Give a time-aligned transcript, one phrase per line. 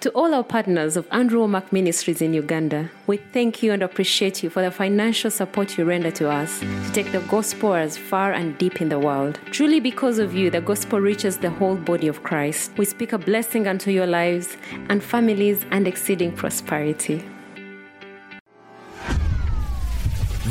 [0.00, 4.42] To all our partners of Andrew Wommack Ministries in Uganda, we thank you and appreciate
[4.42, 8.32] you for the financial support you render to us to take the gospel as far
[8.32, 9.38] and deep in the world.
[9.50, 12.72] Truly, because of you, the gospel reaches the whole body of Christ.
[12.78, 14.56] We speak a blessing unto your lives
[14.88, 17.22] and families and exceeding prosperity.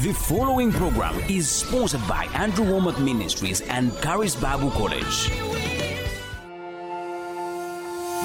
[0.04, 5.79] The following program is sponsored by Andrew Wommack Ministries and Charis Bible College.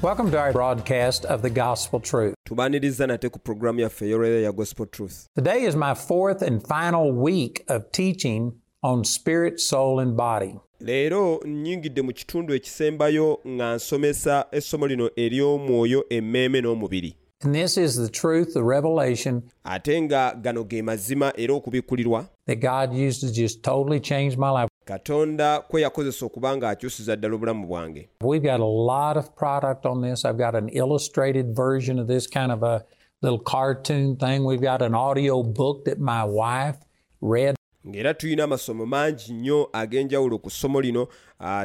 [0.00, 2.34] Welcome to our broadcast of the Gospel Truth.
[2.44, 7.12] tubaaniriza nate ku pulogulaamu yaffe ey'olwera ya gospel truth Today is my fourth and final
[7.12, 10.54] week of teaching on spirit, soul, and body.
[10.80, 17.94] leero nnyingidde mu kitundu ekisembayo nga nsomesa essomo lino ery'omwoyo emmeeme n'omubiri And this is
[17.96, 23.32] the truth, the revelation ate nga gano ge mazima era okubikkulirwa that God used to
[23.42, 24.68] just totally change my life.
[24.88, 30.02] Katonda kwe yakozesa okuba ng'akyusiza ddala obulamu bwange We've got a lot of product on
[30.02, 30.24] this.
[30.24, 32.84] I've got an illustrated version of this kind of a
[33.22, 34.38] little cartoon thing.
[34.44, 36.78] We've got an audio book that my wife
[37.20, 37.54] read
[37.86, 41.08] ng'era tulina amasomo mangi nnyo ag'enjawulo ku ssomo lino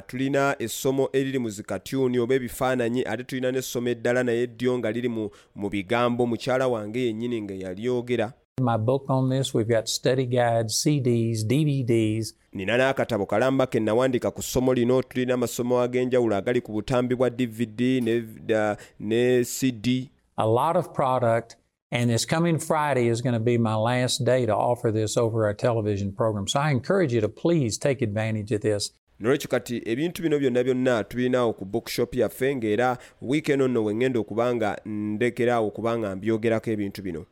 [0.08, 5.10] tulina essomo eriri mu zikatyuni oba ebifaananyi ate tulina n'essomo eddala naye ddyo nga liri
[5.56, 9.54] mu bigambo mukyala wange yennyini nga yalyogera my book on this.
[9.54, 12.34] We've got study guides, CDs, DVDs.
[12.54, 17.30] nina n'akatabo kalamba ke nawandiika ku ssomo lino tulina amasomo ag'enjawulo agali ku butambi bwa
[17.30, 21.56] dvd ne, da, ne cd a lot of product.
[21.92, 25.46] And this coming Friday is going to be my last day to offer this over
[25.46, 26.48] our television program.
[26.48, 28.92] So I encourage you to please take advantage of this.
[29.20, 34.20] nolwekyo kati ebintu bino byonna byonna tubirinawo ku bookshop yaffe ng'era wiiki eno nno wengenda
[34.20, 37.26] okuba nga ndekeraawo okuba nga mbyogerako ebintu bino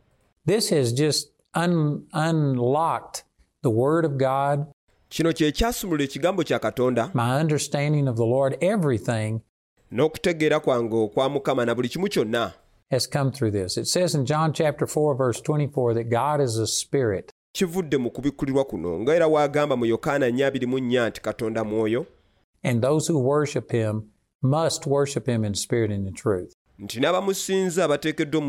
[0.45, 3.23] This has just un- unlocked
[3.61, 4.65] the Word of God,
[5.09, 8.57] kino kye kyasumulula ekigambo kya katonda my understanding of the Lord.
[8.61, 9.39] Everything
[9.91, 12.53] n'okutegeera kwange okwa mukama na buli kimu kyonna
[12.91, 13.77] has come through this.
[13.77, 17.31] It says in John chapter 4, verse 24, that God is a spirit.
[17.53, 19.27] kivudde mu kubikkulirwa kuno nga era
[19.77, 22.05] mu yokaana 4:24 nti katonda mwoyo
[22.63, 24.01] and those who worship him
[24.41, 26.53] must worship him in spirit and in truth.
[26.79, 28.41] nti n'abamusinza bateekeddwa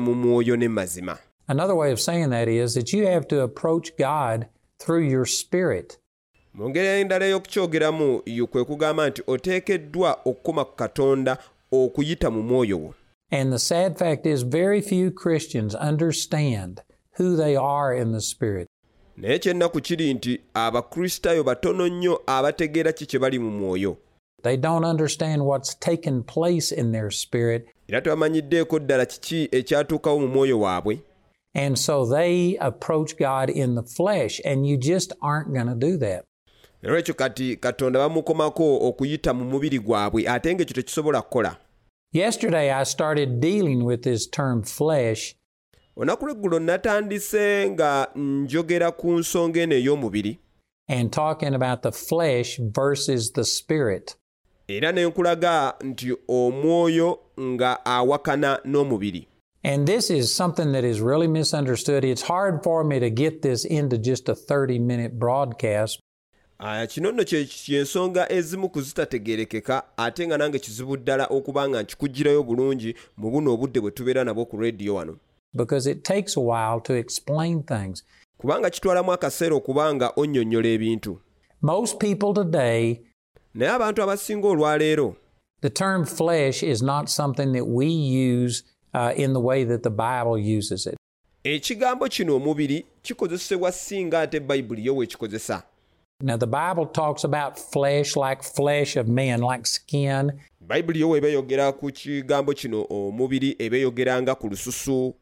[0.00, 1.18] mu mwoyo ne mazima
[1.50, 4.46] Another way of saying that is that you have to approach God
[4.78, 5.98] through your spirit.
[6.54, 11.38] mu ngeri endala ey'okukyogeramu yo kwe kugamba nti oteekeddwa okukoma ku katonda
[11.72, 12.94] okuyita mu mwoyo wo
[13.32, 16.80] And the sad fact is, very few Christians understand
[17.18, 18.68] who they are in the spirit.
[19.16, 23.96] naye kyennaku kiri nti abakristaayo batono nnyo abategeera ki kye bali mu mwoyo
[24.42, 30.26] They don't understand what's taken place in their spirit, era tebamanyiddeeko ddala kiki ekyatuukawo mu
[30.28, 31.00] mwoyo waabwe
[31.54, 35.96] and so they approach God in the flesh, and you just aren't going to do
[35.98, 36.24] that.
[37.16, 41.56] kati katonda bamukomako okuyita mu mubiri gwabwe ate ng'ekyo tekisobola kukola
[42.12, 45.36] Yesterday, I started dealing with this term flesh
[45.96, 50.38] olunaku lweggulo natandise nga njogera ku nsonga eno ey'omubiri
[50.88, 54.16] and talking about the flesh versus the spirit.
[54.68, 59.28] era ne nkulaga nti omwoyo nga awakana n'omubiri
[59.62, 62.04] And this is something that is really misunderstood.
[62.04, 66.00] It's hard for me to get this into just a 30 minute broadcast,
[66.62, 72.42] Ah, kino nno kyensonga ezimu ku zitategeerekeka ate nga nange kizibu ddala okuba nga nkikugirayo
[72.42, 75.16] bulungi mu buno obudde bwe tubeera nabwo ku rediyo wano
[75.54, 78.04] because it takes a while to explain things.
[78.38, 81.18] kubanga kitwalamu akaseera okuba nga onnyonnyola ebintu
[81.62, 83.00] Most people today,
[83.54, 85.16] naye abantu abasinga olwaleero
[85.62, 87.86] the term flesh is not something that we
[88.34, 88.64] use
[88.94, 90.96] uh, in the way that the Bible uses it.
[91.44, 95.62] ekigambo kino omubiri kikozesebwa singa ate bayibuli yo weekikozesa
[96.22, 100.32] Now, the Bible talks about flesh like flesh of men, like skin.
[100.60, 105.14] bayibuli yo weeba eyogera ku kigambo kino omubiri eba eyogeranga ku lususu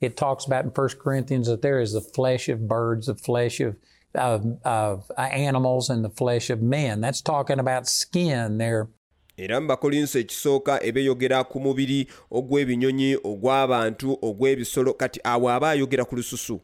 [0.00, 3.60] It talks about in 1 Corinthians that there is the flesh of birds, the flesh
[3.60, 3.76] of,
[4.16, 7.00] of, of uh, animals, and the flesh of men.
[7.00, 8.88] That's talking about skin there.
[9.36, 16.04] Era mu bakolinso ekisooka eba eyogera ku mubiri ogw'ebinyonyi ogw'abantu ogw'ebisolo kati awo aba ayogera
[16.04, 16.60] ku lususu.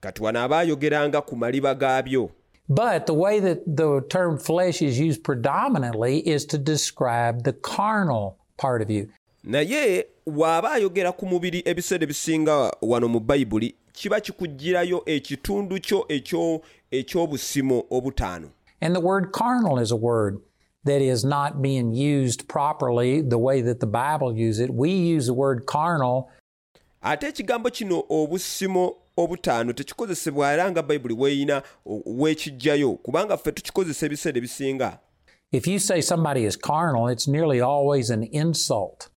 [0.00, 2.30] Kati wano aba ayogeranga ku maliba gaabyo.
[2.68, 8.36] But the way that the term flesh is used predominantly is to describe the carnal
[8.56, 9.08] part of you.
[9.44, 16.60] naye bw'aba ayogera ku mubiri ebiseera ebisinga wano mu bayibuli kiba kikugirayo ekitundu kyo ekyo-
[16.90, 18.48] eky'obusimo obutaano
[18.80, 20.38] And the word carnal is a word
[20.84, 24.70] that is not being used properly the way that the Bible uses it.
[24.74, 26.30] We use the word carnal
[27.06, 31.62] ate ekigambo kino obusimo obutaano tekikozesebwa era nga bayibuli weeyina
[32.06, 34.98] weekijjayo kubanga ffe tukikozesa ebiseera ebisinga
[35.52, 39.08] If you say somebody is carnal, it's nearly always an insult.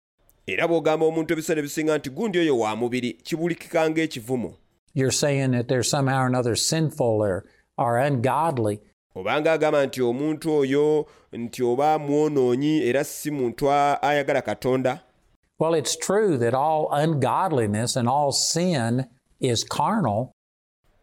[0.47, 4.53] era bw'ogamba omuntu ebiseera ebisinga nti gundi oyo wa mubiri kibulikika ng'ekivumo
[4.93, 7.45] You're saying that they're somehow or another sinful or,
[7.77, 8.79] or ungodly.
[9.17, 13.71] Obanga agamba nti omuntu oyo nti oba mwonoonyi era si muntu
[14.01, 14.99] ayagala katonda
[15.59, 19.07] Well, it's true that all ungodliness and all sin
[19.39, 20.31] is carnal,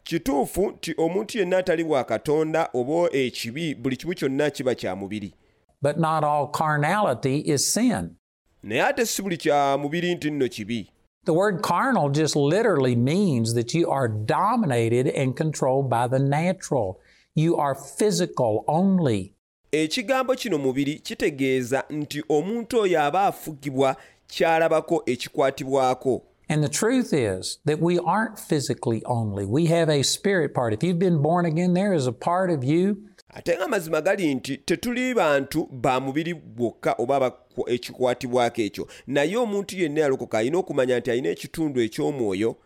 [0.04, 5.34] kituufu nti omuntu yenna atali katonda oba ekibi buli kimu kyonna kiba kya mubiri
[5.82, 8.16] but not all carnality is sin.
[8.62, 10.90] naye ate si buli kya mubiri nti nno kibi
[11.24, 17.00] The word carnal just literally means that you are dominated and controlled by the natural.
[17.36, 19.34] You are physical only.
[19.72, 23.96] ekigambo kino mubiri kitegeeza nti omuntu oyo aba afugibwa
[24.26, 29.46] kyalabako ekikwatibwako And the truth is that we aren't physically only.
[29.46, 30.74] We have a spirit part.
[30.74, 32.96] If you've been born again, there is a part of you
[33.36, 37.32] ate nga mazima gali nti tetuli bantu ba mubiri bwokka oba
[37.66, 42.56] ekikwatibwako ekyo naye omuntu yenna yalokoka alina okumanya nti alina ekitundu eky'omwoyo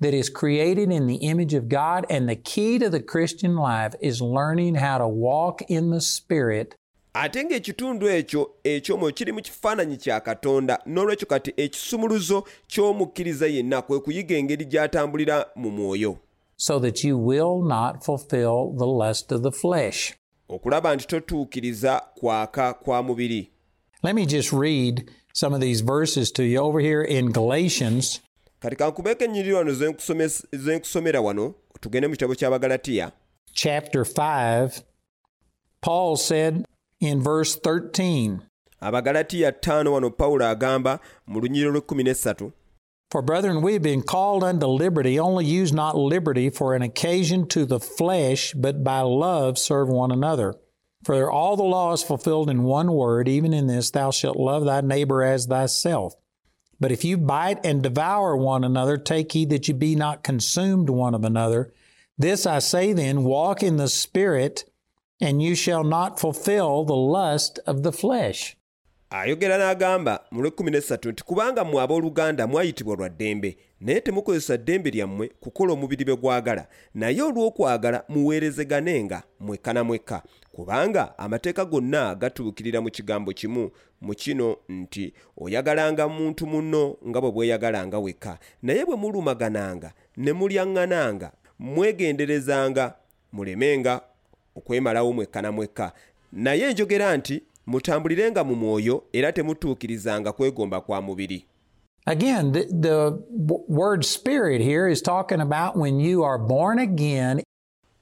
[0.00, 2.06] that is created in the image of God.
[2.10, 6.74] And the key to the Christian life is learning how to walk in the Spirit
[7.14, 14.00] ate ng'ekitundu ekyo eky'omwoyo kiri mu kifaananyi kya katonda n'olwekyo kati ekisumuluzo ky'omukkiriza yenna kwe
[14.00, 16.16] kuyiga engeri gy'atambulira mu mwoyo
[16.56, 20.14] so that you will not fulfill the lust of the flesh.
[20.48, 23.50] okulaba nti totuukiriza kwaka kwa mubiri
[24.02, 28.20] Let me just read some of these verses to you over here in Galatians
[28.60, 33.12] kati kankubeeko ennyiriro ze nkusome- ze nkusomera wano tugende mu kitabo ky'abagalatiya
[33.52, 34.82] chapter 5.
[35.82, 36.64] Paul said
[37.00, 38.40] in verse 13,
[38.80, 42.52] abagalatiya 5 wano pawulo agamba mu lunyiriro lw'ekkumi n'essatu
[43.10, 47.44] For brethren, we have been called unto liberty, only use not liberty for an occasion
[47.48, 50.54] to the flesh, but by love serve one another.
[51.02, 54.64] For all the law is fulfilled in one word, even in this, thou shalt love
[54.64, 56.14] thy neighbor as thyself.
[56.80, 60.88] But if you bite and devour one another, take heed that you be not consumed
[60.88, 61.72] one of another.
[62.16, 64.64] This I say then, walk in the Spirit,
[65.20, 68.56] and you shall not fulfill the lust of the flesh.
[69.10, 74.90] Ayogera n'agamba mu lw'ekkumi n'essatu nti kubanga mmwe abooluganda mwayitibwa lwa ddembe naye temukozesa ddembe
[74.90, 80.22] lyammwe kukola omubiri bwe gwagala naye olw'okwagala muweerezeganenga mwekka na mwekka
[80.52, 83.70] kubanga amateeka gonna gatuukirira mu kigambo kimu
[84.00, 91.32] mu kino nti oyagalanga muntu munno nga bwe bweyagalanga wekka naye bwe mulumagananga ne mulyaŋŋananga
[91.58, 92.94] mwegenderezanga
[93.32, 94.00] mulemenga
[94.56, 95.92] okwemalawo mwekka na mwekka
[96.32, 101.46] naye njogera nti mutambulirenga mu mwoyo era temutuukirizanga kwegomba kwa mubiri.
[102.06, 103.18] Again, the, the
[103.68, 107.42] word spirit here is talking about when you are born again.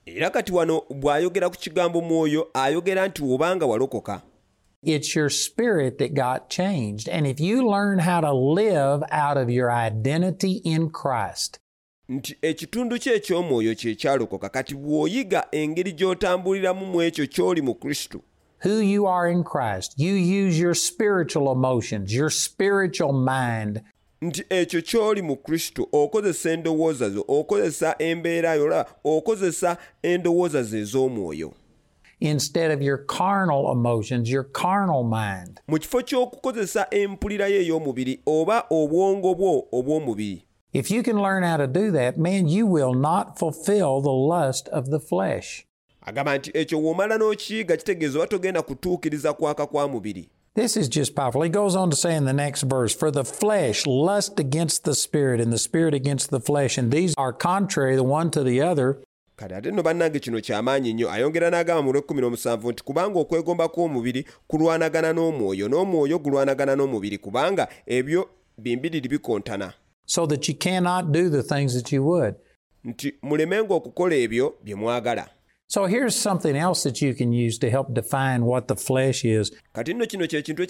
[0.07, 4.23] Era kati wano bw'ayogera ku kigambo mwoyo ayogera nti obanga walokoka.
[4.83, 7.09] It's your spirit that got changed.
[7.09, 11.59] And if you learn how to live out of your identity in Christ,
[12.09, 18.21] nti ekitundu kye eky'omwoyo kye kyalokoka kati bw'oyiga engeri gy'otambuliramu mu ekyo ky'oli mu kristo
[18.61, 23.83] who you are in Christ, you use your spiritual emotions, your spiritual mind,
[24.23, 30.77] nti ekyo ky'oli mu kristo okozesa endowooza zo okozesa embeera yo ola okozesa endowooza zo
[30.77, 31.53] ez'omwoyo
[32.21, 35.61] instead of your carnal emotions, your carnal mind.
[35.69, 41.57] mu kifo ky'okukozesa empulira yo ey'omubiri oba obwongo bwo obw'omubiri If you can learn how
[41.57, 45.65] to do that, man, you will not fulfill the lust of the flesh.
[46.09, 51.15] Agamba nti ekyo w'omala n'okiyiga kitegeeza oba togenda kutuukiriza kwaka kwa mubiri This is just
[51.15, 51.43] powerful.
[51.43, 54.95] He goes on to say in the next verse, For the flesh lust against the
[54.95, 58.61] spirit, and the spirit against the flesh, and these are contrary the one to the
[58.61, 58.99] other,
[59.37, 63.69] kati ate nno bannange kino kyamaanyi nnyo ayongera n'agamba mu lw'ekkumi n'omusanvu nti kubanga okwegomba
[63.69, 69.73] kw'omubiri kulwanagana n'omwoyo n'omwoyo gulwanagana n'omubiri kubanga ebyo bimbiriri bikontana
[70.07, 72.35] so that you cannot do the things that you would.
[72.85, 75.29] nti mulemenga okukola ebyo bye mwagala
[75.71, 79.53] So here's something else that you can use to help define what the flesh is.
[79.73, 80.63] kati nno kino kye kintu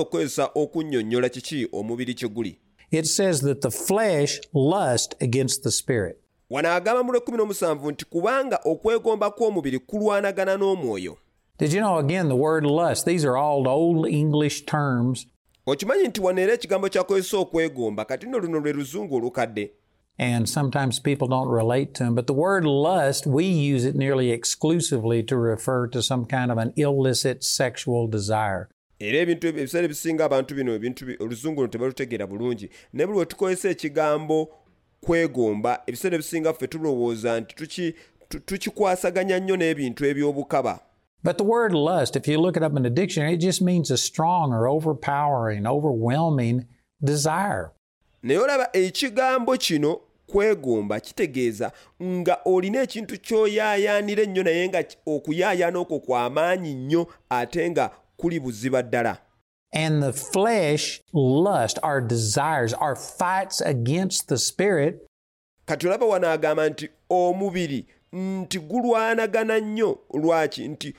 [0.00, 2.58] okukozesa okunnyonnyola kiki omubiri kye guli
[2.90, 6.18] It says that the flesh lust against the spirit.
[6.50, 11.16] wano agamba mu lwekumi n'omusanvu nti kubanga okwegomba kw'omubiri kulwanagana n'omwoyo
[11.58, 15.26] Did you know, again, the word lust, these are all old English terms,
[15.66, 19.72] okimanyi nti wano era ekigambo kyakozesa okwegomba kati nno luno lwe luzungu olukadde
[20.18, 22.14] and sometimes people don't relate to them.
[22.14, 26.58] But the word lust, we use it nearly exclusively to refer to some kind of
[26.58, 28.68] an illicit sexual desire.
[29.00, 34.48] era ebintu ebiseera ebisinga abantu bino ebintu oluzungu luno tebalutegeera bulungi buli lwe tukozesa ekigambo
[35.00, 37.94] kwegomba ebiseera ebisinga ffe tulowooza nti
[38.46, 40.80] tukikwasaganya nnyo n'ebintu eby'obukaba
[41.24, 43.90] But the word lust, if you look it up in the dictionary, it just means
[43.90, 46.66] a strong or overpowering, overwhelming
[47.04, 47.70] desire.
[48.22, 55.98] naye olaba ekigambo kino kwegomba kitegeeza nga olina ekintu ky'oyaayaanira ennyo naye nga okuyaayaana okwo
[56.00, 59.18] kw'amaanyi nnyo ate nga kuli buziba ddala.
[59.72, 65.06] And the flesh, lust, our desires, our fights against the spirit,
[65.66, 70.68] kati olaba wano agamba nti omubiri nti gulwanagana nnyo lwaki?
[70.68, 70.94] Nti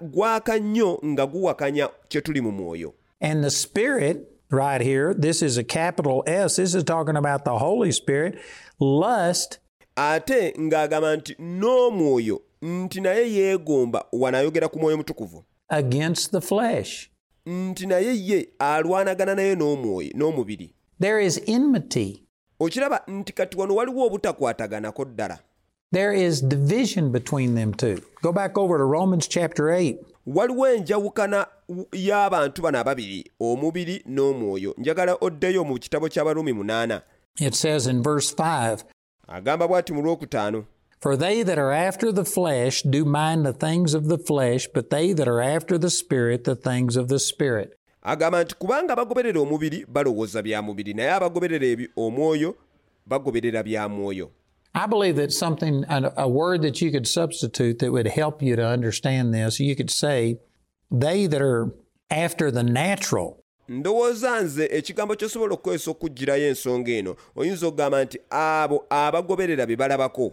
[0.00, 2.94] gwaka nnyo nga guwakanya kye tuli mu mwoyo.
[3.20, 4.16] And the spirit,
[4.50, 8.38] right here, this is a capital S, this is talking about the Holy Spirit.
[8.80, 9.58] Lust
[9.96, 17.10] ate ng'agamba nti n'omwoyo nti naye yeegomba wanaayogera ku mwoyo mutukuvu against the flesh.
[17.46, 22.22] nti naye ye alwanagana naye n'omwoyo n'omubiri There is enmity.
[22.60, 25.38] okiraba nti kati wano waliwo obutakwataganako ddala
[25.92, 28.02] There is division between them two.
[28.22, 29.96] Go back over to Romans chapter 8.
[30.34, 31.46] Waliwo enjawukana
[31.92, 36.08] y'abantu bano ababiri omubiri n'omwoyo njagala oddeyo mu kitabo
[36.52, 37.02] munaana
[37.40, 38.84] It says in verse 5
[39.28, 40.64] agamba bw'ati mu lwokutaano
[41.00, 44.90] For they that are after the flesh do mind the things of the flesh, but
[44.90, 47.78] they that are after the Spirit, the things of the Spirit.
[48.02, 52.54] agamba nti kubanga abagoberera omubiri balowooza bya mubiri naye abagoberera omwoyo
[53.06, 54.30] bagoberera bya mwoyo
[54.74, 58.54] I believe that something, a, a word that you could substitute that would help you
[58.56, 60.38] to understand this, you could say,
[60.90, 61.72] they that are
[62.10, 68.84] after the natural ndowooza nze ekigambo kyosobola okukozesa okugirayo ensonga eno oyinza okugamba nti abo
[68.90, 70.32] abagoberera bye balabako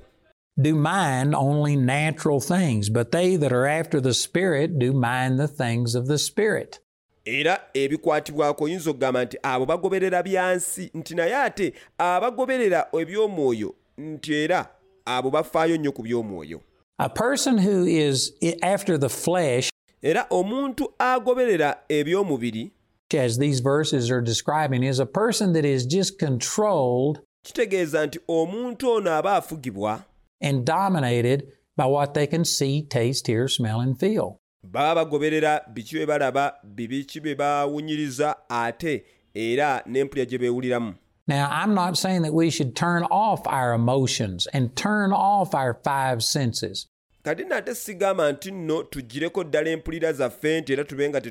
[0.57, 5.47] do mind only natural things, but they that are after the Spirit do mind the
[5.47, 6.79] things of the Spirit.
[7.25, 14.69] era ebikwatibwako oyinza okugamba nti abo bagoberera byansi nti naye ate abagoberera eby'omwoyo nti era
[15.05, 16.61] abo bafaayo nnyo ku by'omwoyo
[16.97, 18.31] A person who is
[18.63, 19.69] after the flesh,
[20.01, 22.71] era omuntu agoberera eby'omubiri
[23.17, 28.89] as these verses are describing, is a person that is just controlled kitegeeza nti omuntu
[28.91, 30.03] ono aba afugibwa
[30.41, 31.47] and dominated
[31.77, 34.37] by what they can see, taste, hear, smell, and feel.
[34.63, 40.93] baba bagoberera biki bye balaba bibiki bye bawunyiriza ate era n'empulya gye beewuliramu
[41.27, 45.73] Now, I'm not saying that we should turn off our emotions and turn off our
[45.83, 46.87] five senses.
[47.23, 51.21] kati nate sigamba nti nno tugireko ddala empulira zaffe nti era tube nga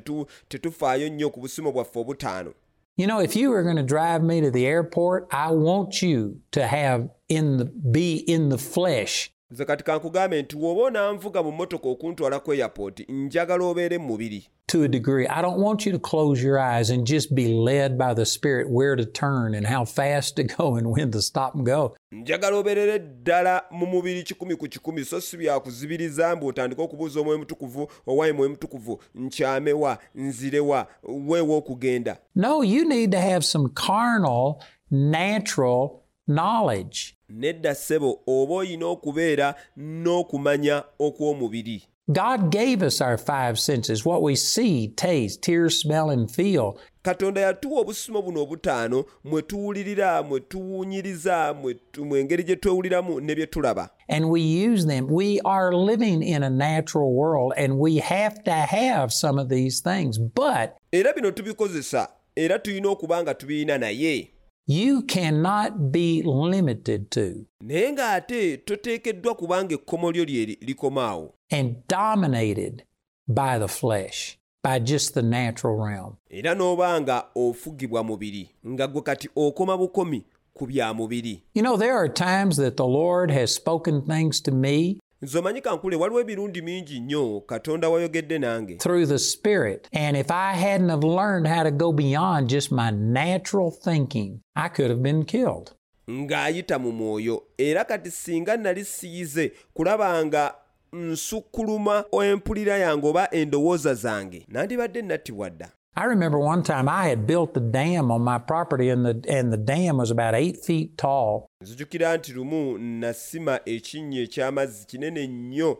[0.49, 2.55] tetufaayo nnyo ku bwaffe obutaano
[2.97, 6.41] You know, if you were going to drive me to the airport, I want you
[6.53, 9.33] to have in the be in the flesh.
[9.55, 14.49] Nze kati kankugambe nti w'oba onanvuga mu mmotoka okuntwala ku airport njagala obeere mu mubiri
[14.67, 15.27] to a degree.
[15.29, 18.71] I don't want you to close your eyes and just be led by the Spirit
[18.71, 21.95] where to turn and how fast to go and when to stop and go.
[22.13, 27.39] njagala obeerere ddala mu mubiri kikumi ku kikumi so si byakuzibiriza mbu otandike okubuuza omwoyo
[27.39, 30.87] mutukuvu owaayi mwoyo mutukuvu nkyamewa nzirewa
[31.29, 37.16] weewa okugenda No, you need to have some carnal, natural knowledge.
[37.28, 44.35] nedda ssebo oba olina okubeera n'okumanya okw'omubiri God gave us our five senses what we
[44.37, 46.78] see, taste, hear, smell, and feel.
[47.02, 47.85] katonda yatuwa
[48.23, 54.40] buno obutaano mwe tuwulirira mwe tuwunyiriza mwe engeri gye twewuliramu ne bye tulaba And we
[54.40, 55.07] use them.
[55.11, 59.81] We are living in a natural world and we have to have some of these
[59.81, 60.19] things.
[60.19, 63.35] But era bino tubikozesa era tulina okuba nga
[63.78, 64.31] naye
[64.66, 67.47] you cannot be limited to.
[67.61, 71.33] Naye ng'ate toteekeddwa kubanga ekkomo lyo lyeri likomaawo.
[71.50, 72.85] And dominated
[73.28, 76.16] by the flesh, by just the natural realm.
[76.30, 81.42] era n'oba ofugibwa mubiri nga gwe kati okoma bukomi ku bya mubiri.
[81.54, 85.61] You know, there are times that the Lord has spoken things to me nze omanyi
[85.61, 89.88] kankule waliwo emirundi mingi nnyo katonda wayogedde nange through the Spirit.
[89.93, 94.69] And if I hadn't have learned how to go beyond just my natural thinking, I
[94.69, 95.75] could have been killed.
[96.11, 100.54] ng'ayita mu mwoyo era kati singa nali siyize kulaba nga
[100.93, 107.25] nsukkuluma empulira yange oba endowooza zange nandibadde nattibwa dda I remember one time I had
[107.27, 110.99] built the dam on my property and the, and the dam was about eight feet
[110.99, 111.49] tall.
[111.63, 115.79] nzijukira nti lumu nasima eky'amazzi kinene nnyo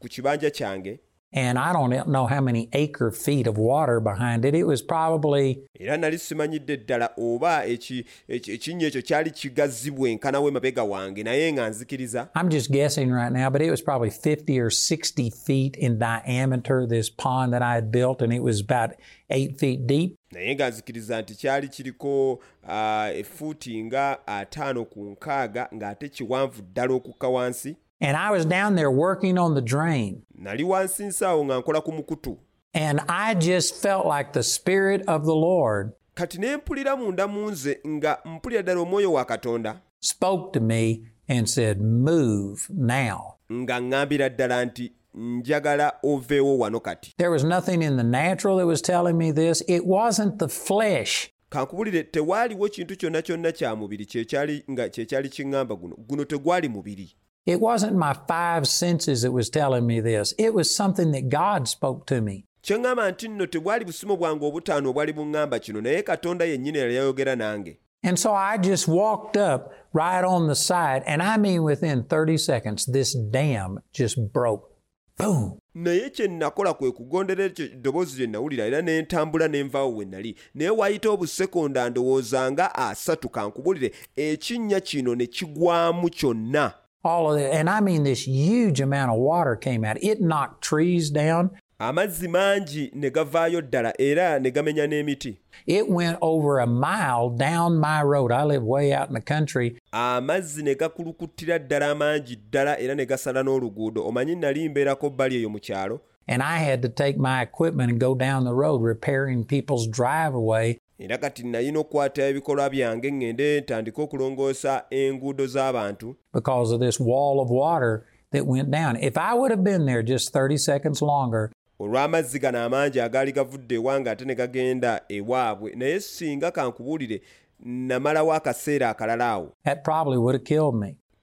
[0.00, 1.00] ku kibanja kyange
[1.36, 4.54] And I don't know how many acre feet of water behind it.
[4.54, 10.48] It was probably era nali simanyidde ddala oba eki- eki- ekinnya ekyo kyali kigazzibwa enkanawo
[10.48, 14.60] emabega wange naye nga nzikiriza I'm just guessing right now, but it was probably 50
[14.60, 18.90] or 60 feet in diameter, this pond that I had built, and it was about
[19.30, 20.16] eight feet deep.
[20.32, 26.94] naye nga nzikiriza nti kyali kiriko ah, efuuti nga ataano ku nkaaga ng'ate kiwanvu ddala
[26.94, 30.22] okukka wansi And I was down there working on the drain.
[30.38, 32.38] nali wansi nsaawo nga nkola ku mukutu
[32.74, 37.50] And I just felt like the Spirit of the Lord kati ne mpulira munda mu
[37.50, 43.34] nze nga mpulira ddala omwoyo wa katonda spoke to me and said, Move now.
[43.52, 48.66] nga ŋŋambira ddala nti njagala oveewo wano kati There was nothing in the natural that
[48.66, 49.62] was telling me this.
[49.68, 51.30] It wasn't the flesh.
[51.50, 57.14] kankubulire tewaaliwo kintu kyonna kyonna kya mubiri kyekyali nga kyekyali kiŋŋamba guno guno tegwali mubiri
[57.46, 60.32] It wasn't my five senses that was telling me this.
[60.38, 62.44] It was something that God spoke to me.
[62.62, 67.78] kyeŋŋamba nti nno tebwali busimo bwange obutaano obwali buŋŋamba kino naye katonda yennyini yayogera nange
[68.02, 72.36] And so I just walked up right on the side, and I mean within 30
[72.36, 74.70] seconds, this dam just broke.
[75.16, 75.58] Boom.
[75.74, 80.36] naye kye nakola kwe ekyo eddoboozi lye nawulira era ne ntambula ne nvaawo we nali
[80.54, 86.72] naye wayita obusekonda ndowooza nga asatu kankubulire ekinnya kino ne kigwamu kyonna
[87.04, 87.52] All of it.
[87.52, 90.02] And I mean, this huge amount of water came out.
[90.02, 91.50] It knocked trees down.
[91.78, 97.78] amazzi mangi ne gavaayo ddala era ne gamenya n'emiti It went over a mile down
[97.80, 98.32] my road.
[98.32, 103.04] I live way out in the country, amazzi ne gakulukuttira ddala amangi ddala era ne
[103.06, 107.42] gasala n'oluguudo omanyi nali mbeerako bbali eyo mu kyalo and I had to take my
[107.42, 113.10] equipment and go down the road repairing people's driveway era kati nalina okukwata ebikolwa byange
[113.10, 116.16] ŋŋende ntandike okulongoosa enguudo z'abantu.
[116.32, 118.96] Because of this wall of water that went down.
[118.96, 123.74] If I would have been there just 30 seconds longer, olw'amazzi gano amangi agaali gavudde
[123.74, 127.22] ewange ate ne gagenda ewaabwe naye singa kankubuulire
[127.60, 129.52] namalawo akaseera akalala awo?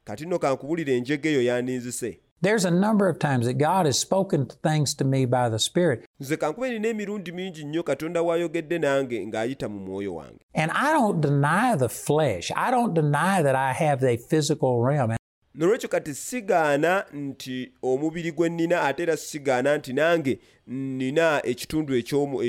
[0.04, 4.48] kati nno kankubuulire enjega eyo yandinzise There's a number of times that God has spoken
[4.64, 9.28] things to me by the Spirit, nze kankuba nina emirundi mingi nnyo katonda wayogedde nange
[9.28, 12.52] ng'ayita mu mwoyo wange and I don't deny the flesh.
[12.56, 15.21] I don't deny that I have a physical realm.
[15.56, 22.44] Nolwekyo kati sigaana nti omubiri gwe nnina ate era sigaana nti nange nnina ekitundu ekyomu-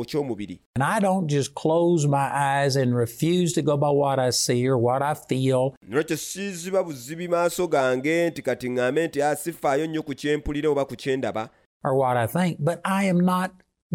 [0.00, 4.30] eky'omubiri And I don't just close my eyes and refuse to go by what I
[4.30, 5.72] see or what I feel.
[5.88, 10.84] nolwekyo siiziba buzibi maaso gange nti kati ŋŋambe nti ah, asifaayo nnyo ku kyempulira oba
[10.84, 11.48] ku kyendaba
[11.84, 13.50] or what I think, but I am not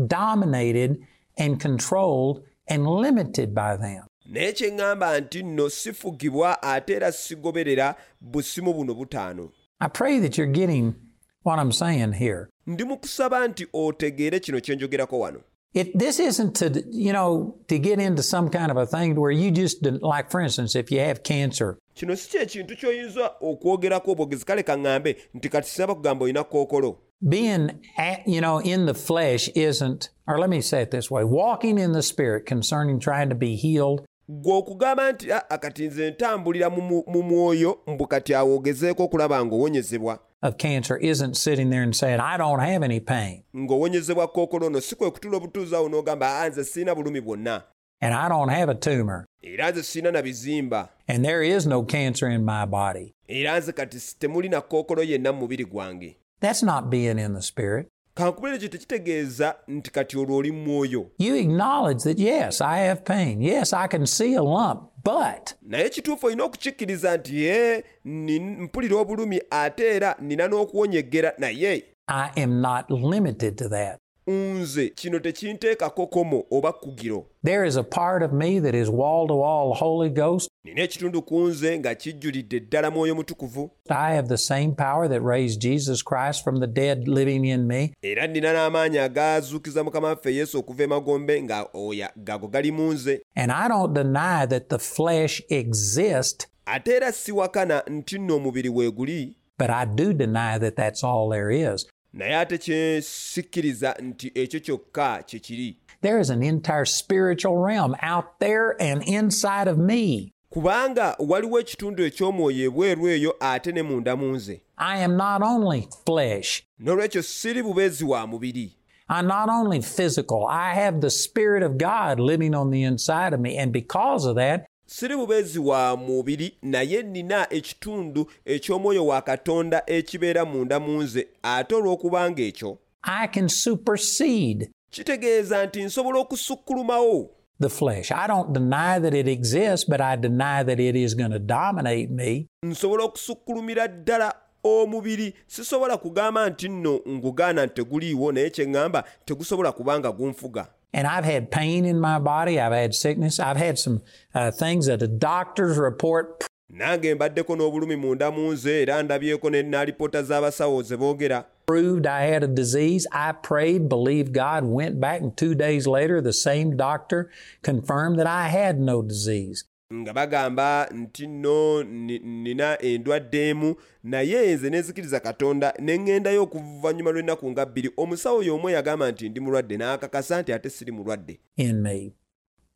[0.08, 0.98] dominated
[1.38, 4.04] and controlled and limited by them.
[4.32, 9.52] Naye kye ŋŋamba nti nno sifugibwa ate era sigoberera busimu buno butaano.
[9.80, 10.96] I pray that you're getting
[11.44, 12.50] what I'm saying here.
[12.68, 15.40] ndi mu kusaba nti otegeere kino kye njogerako wano.
[15.74, 19.32] It, this isn't to, you know, to get into some kind of a thing where
[19.32, 24.46] you just, like, for instance, if you have cancer, kino si kyekintu ky'oyinza okwogerako obwogezi
[24.46, 26.98] kale kaŋŋambe nti kati sinaba kugamba olina kookolo
[27.30, 31.24] being, at, you know, in the flesh isn't, or let me say it this way
[31.24, 35.88] walking in the Spirit concerning trying to be healed gwe okugamba nti ah, aa kati
[35.88, 40.20] nze ntambulira mu mwoyo mbu kati awo ogezeeko okulaba ng'owonyezebwa.
[40.44, 43.44] Of cancer isn't sitting there and saying, I don't have any pain.
[43.56, 47.64] Ng'owonyezebwa kookolo ono si kwe kutula obutuuza awo n'ogamba aa nze sirina bulumi bwonna.
[48.02, 49.26] And I don't have a tumor.
[49.44, 50.90] Era nze sirina na bizimba.
[51.08, 53.14] And there is no cancer in my body.
[53.28, 56.18] era nze kati temuli na kookolo yenna mu mubiri gwange.
[56.40, 57.88] That's not being in the Spirit.
[58.18, 63.42] Kankubira ekyo tekitegeeza nti kati olwo oli mwoyo You acknowledge that, yes, I have pain.
[63.42, 68.98] Yes, I can see a lump, but naye kituufu olina okukikkiriza nti ye ni- mpulira
[68.98, 74.00] obulumi ate era nina n'okuwonyegera naye I am not limited to that.
[74.28, 79.28] Nze kino tekinteekako komo oba kugiro There is a part of me that is wall
[79.28, 80.50] to wall Holy Ghost.
[80.64, 85.22] nina ekitundu ku nze nga kijjulidde ddala mwoyo mutukuvu I have the same power that
[85.24, 87.94] raised Jesus Christ from the dead living in me.
[88.02, 93.22] era nina n'amaanyi agaazuukiza mukama waffe yesu okuva emagombe nga oya gago gali mu nze
[93.36, 99.36] And I don't deny that the flesh exists, ate era siwakana nti nno omubiri weeguli
[99.60, 101.88] but I do deny that that's all there is.
[102.18, 107.96] Naye ate kye sikkiriza nti ekyo kyokka kye kiri There is an entire spiritual realm
[108.04, 110.34] out there and inside of me.
[110.50, 115.88] kubanga waliwo ekitundu eky'omwoyo ebweru eyo ate ne munda mu nze I am not only
[116.06, 118.74] flesh, n'olwekyo siri bubeezi wa mubiri
[119.10, 123.40] I'm not only physical, I have the Spirit of God living on the inside of
[123.40, 123.56] me.
[123.58, 130.46] And because of that, siri bubeezi wa mubiri naye nina ekitundu eky'omwoyo wa katonda ekibeera
[130.46, 138.12] munda mu nze ate olw'okubanga ekyo I can supersede kitegeeza nti nsobola okusukkulumawo the flesh.
[138.12, 142.10] I don't deny that it exists, but I deny that it is going to dominate
[142.10, 142.48] me.
[142.64, 149.72] nsobola okusukkulumira ddala omubiri sisobola kugamba nti nno ngugaana nti teguliiwo naye kye ŋŋamba tegusobola
[149.72, 154.02] kubanga gunfuga And I've had pain in my body, I've had sickness, I've had some
[154.34, 160.24] uh, things that the doctors report nange mbaddeko n'obulumi munda mu nze era ndabyeko nalipoota
[160.24, 163.06] z'abasawo ze boogera proved I had a disease.
[163.12, 167.30] I prayed, believed God, went back, and two days later, the same doctor
[167.62, 169.66] confirmed that I had no disease.
[169.94, 173.76] Nga bagamba nti nno ni- nina endwadde emu.
[174.04, 177.90] Naye nze neezikiriza katonda ne ŋŋendayo okuvannyuma lw'ennaku nga bbiri.
[177.98, 181.40] Omusawo y'omu yagamba nti ndi mulwadde n'akakasa nti ate siri mulwadde.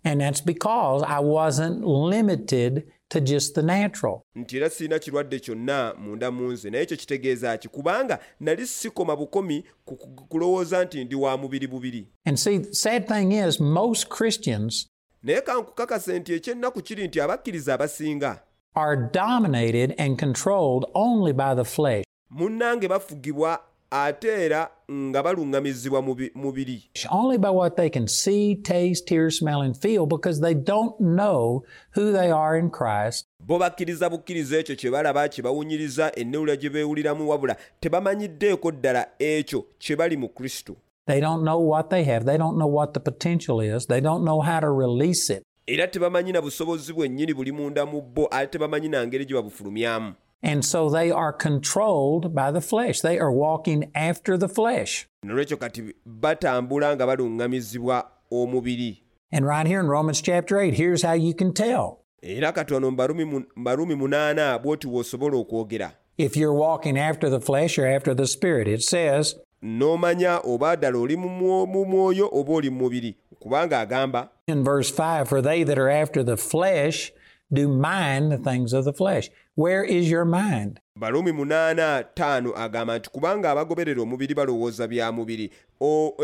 [0.03, 4.23] And that's because I wasn't limited to just the natural.
[4.35, 6.69] nti era sirina kirwadde kyonna munda mu nze.
[6.69, 7.67] Naye ekyo kitegeeza ki?
[7.67, 12.07] Kubanga nali sikoma bukomi ku ku- kulowooza nti ndi wa mubiri bubiri.
[12.25, 14.87] And see, the sad thing is, most Christians
[15.23, 18.39] naye kankukakase nti ekyennaku kiri nti abakkiriza abasinga.
[18.75, 23.59] Are dominated and controlled only by the flesh, munnange bafugibwa
[23.91, 29.29] ate era nga baluŋŋamizibwa mu bi- mubiri only by what they can see, taste, hear,
[29.29, 31.63] smell, and feel because they don't know
[31.95, 33.25] who they are in Christ.
[33.39, 39.65] bo bakkiriza bukkiriza ekyo kye balaba kye bawunyiriza ennewula gye beewuliramu wabula tebamanyiddeeko ddala ekyo
[39.79, 40.75] kye bali mu kristo
[41.07, 42.25] They don't know what they have.
[42.25, 43.85] They don't know what the potential is.
[43.87, 45.43] They don't know how to release it.
[45.67, 50.15] era tebamanyi na busobozi bwennyini buli munda mu bo ate tebamanyi na ngeri gye babufulumyamu
[50.43, 53.01] And so they are controlled by the flesh.
[53.01, 55.07] They are walking after the flesh.
[55.25, 61.13] nolwekyo kati batambula nga baluŋŋamizibwa omubiri And right here in Romans chapter 8, here's how
[61.13, 61.99] you can tell.
[62.23, 67.29] era kati wano mu Barumi mu- Barumi munaana bw'oti w'osobola okwogera If you're walking after
[67.29, 71.85] the flesh or after the spirit, it says, n'omanya oba ddala oli mu mwo- mu
[71.85, 76.23] mwoyo oba oli mu mubiri kubanga agamba in verse 5 For they that are after
[76.25, 77.11] the flesh
[77.53, 79.29] do mind the things of the flesh.
[79.55, 80.79] Where is your mind?
[80.97, 85.51] Barumi munaana ttaano agamba nti kubanga abagoberera omubiri balowooza bya mubiri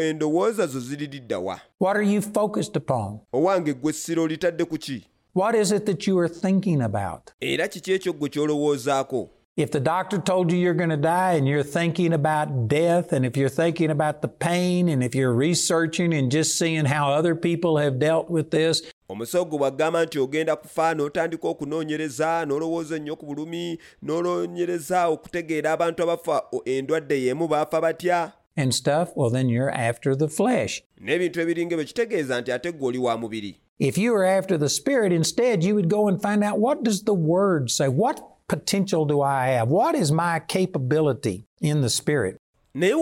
[0.01, 3.19] endowooza zo ziri didda wa What are you focused upon?
[3.33, 7.31] owange ggwe essiro olitadde ku ki What is it that you are thinking about?
[7.41, 11.47] era kiki ekyo ggwe ky'olowoozaako If the doctor told you you're going to die and
[11.47, 16.13] you're thinking about death, and if you're thinking about the pain, and if you're researching
[16.13, 20.55] and just seeing how other people have dealt with this, omusawo gwe bw'agamba nti ogenda
[20.55, 28.33] kufa n'otandika okunoonyereza n'olowooza ennyo ku bulumi n'oloonyereza okutegeera abantu abafa endwadde y'emu baafa batya
[28.57, 30.83] and stuff, well, then you're after the flesh.
[31.01, 34.69] n'ebintu ebiringa ebyo kitegeeza nti ate ggwe oli wa mubiri If you were after the
[34.69, 37.87] Spirit, instead, you would go and find out what does the Word say?
[37.87, 39.67] What potential do I have?
[39.69, 42.37] What is my capability in the Spirit?
[42.75, 42.93] naye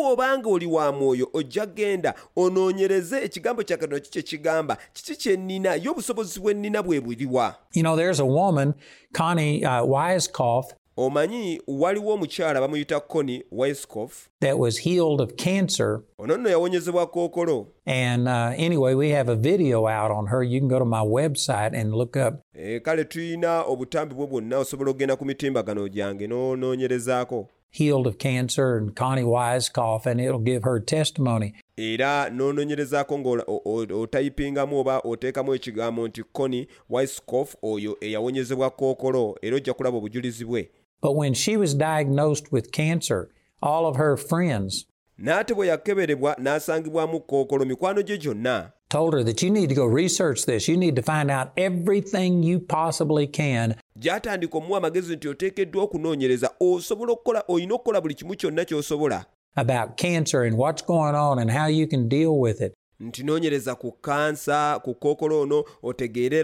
[0.45, 3.77] oli wa mwoyo ojja genda onoonyereze ekigambo kya
[4.23, 8.73] kigamba kiki kye nnina ye obusobozi bwe nnina bwe buliwa You know, there's a woman,
[9.13, 13.43] Connie uh, Weiskopf, omanyi waliwo omukyala bamuyita coni
[14.39, 16.01] that was healed of cancer.
[16.17, 20.41] ono nno yawonyezebwa kookolo And uh, anyway, we have a video out on her.
[20.43, 22.41] You can go to my website and look up.
[22.53, 28.77] e, kale tulina obutambi bwe bwonna osobola okgenda ku mitimbagano gyange n'onoonyerezaako Healed of cancer
[28.77, 31.53] and Connie Weiskopf, and it'll give her testimony.
[31.77, 36.67] era n'onoonyerezaako ng'otayipingamu oba oteekamu ekigambo nti coni
[37.63, 40.69] oyo eyawonyezebwa kookolo era ojja kulaba obujulizi bwe
[41.01, 43.29] But when she was diagnosed with cancer,
[43.62, 44.86] all of her friends
[45.17, 49.86] n'ate bwe yakeberebwa n'asangibwamu kookolo mikwano gye gyonna told her that you need to go
[49.86, 50.67] research this.
[50.67, 56.51] You need to find out everything you possibly can gy'atandika omuwa amagezi nti oteekeddwa okunoonyereza
[56.60, 61.51] osobola okukola olina okukola buli kimu kyonna ky'osobola about cancer and what's going on and
[61.51, 62.73] how you can deal with it.
[62.99, 65.63] nti noonyereza ku kansa ku kookolo ono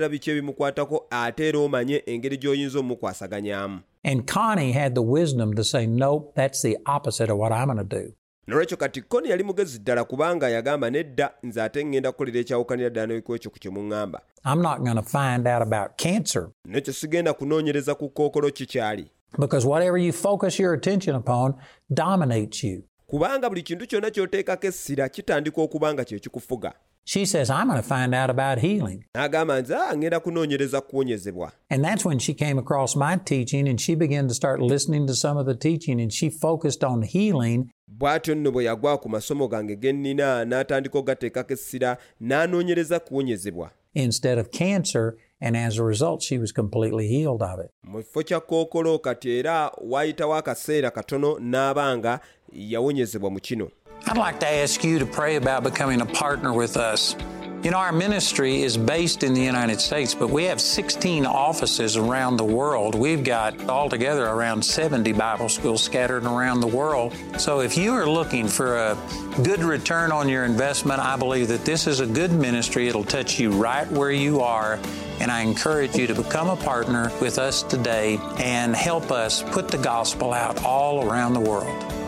[0.10, 5.86] biki ebimukwatako ate era omanye engeri gy'oyinza omukwasaganyamu And Connie had the wisdom to say,
[5.86, 8.14] nope, that's the opposite of what I'm going to do.
[8.48, 13.08] nolwekyo kati koni yali mugezi ddala kubanga yagamba nedda nze ate ŋŋenda kukolera ekyawukanira ddala
[13.08, 17.96] n'ekyo ku kye muŋŋamba I'm not going to find out about cancer nekyo sigenda kunoonyereza
[17.96, 19.06] ku kookolo kikyali
[19.40, 21.54] because whatever you focus your attention upon
[21.94, 22.84] dominates you.
[23.08, 27.82] kubanga buli kintu kyonna ky'oteekako essira kitandika okuba nga kye kikufuga She says, I'm going
[27.82, 29.04] to find out about healing.
[29.16, 33.80] n'agamba nze "Ah, ŋŋenda kunoonyereza kuwonyezebwa And that's when she came across my teaching and
[33.82, 37.70] she began to start listening to some of the teaching and she focused on healing.
[38.00, 44.38] bw'atyo nno bwe yagwa ku masomo gange ge nnina n'atandika okugateekako essira n'anoonyereza kuwonyezebwa instead
[44.40, 45.14] of cancer.
[45.44, 47.72] And as a result, she was completely healed of it.
[47.84, 52.20] mu kifo kya kookolo kati era waayitawo akaseera katono n'aba nga
[52.54, 53.70] yawonyezebwa mu kino
[54.08, 57.16] I'd like to ask you to pray about becoming a partner with us.
[57.64, 61.96] You know, our ministry is based in the United States, but we have 16 offices
[61.96, 62.96] around the world.
[62.96, 67.16] We've got altogether around 70 Bible schools scattered around the world.
[67.38, 68.98] So if you are looking for a
[69.44, 72.88] good return on your investment, I believe that this is a good ministry.
[72.88, 74.80] It'll touch you right where you are.
[75.20, 79.68] And I encourage you to become a partner with us today and help us put
[79.68, 82.01] the gospel out all around the world.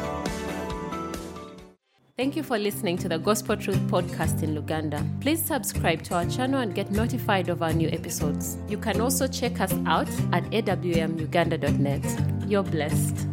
[2.15, 5.02] Thank you for listening to the Gospel Truth podcast in Luganda.
[5.19, 8.56] Please subscribe to our channel and get notified of our new episodes.
[8.69, 12.47] You can also check us out at awmuganda.net.
[12.47, 13.33] You're blessed.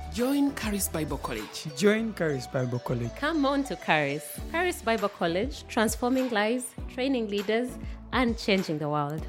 [0.13, 1.67] Join Charis Bible College.
[1.77, 3.11] Join Charis Bible College.
[3.15, 4.37] Come on to Charis.
[4.51, 7.69] Charis Bible College, transforming lives, training leaders,
[8.11, 9.25] and changing the world.